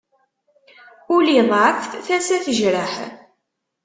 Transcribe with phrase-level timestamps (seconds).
[1.15, 2.93] Ul iḍɛef tasa tejreḥ.